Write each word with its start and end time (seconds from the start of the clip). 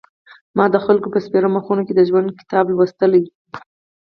ما 0.57 0.65
د 0.73 0.77
خلکو 0.85 1.07
په 1.13 1.19
سپېرو 1.25 1.53
مخونو 1.55 1.81
کې 1.87 1.93
د 1.95 2.01
ژوند 2.09 2.29
کتاب 2.39 2.65
لوستلو. 2.69 3.21